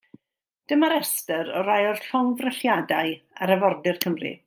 Dyma 0.71 0.89
restr 0.93 1.53
o 1.59 1.63
rai 1.69 1.85
o'r 1.91 2.03
llongddrylliadau 2.07 3.15
ar 3.47 3.59
arfordir 3.59 4.07
Cymru. 4.07 4.39